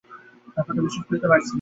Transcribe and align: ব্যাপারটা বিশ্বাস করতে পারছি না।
ব্যাপারটা 0.55 0.81
বিশ্বাস 0.85 1.05
করতে 1.09 1.27
পারছি 1.31 1.45
না। 1.45 1.49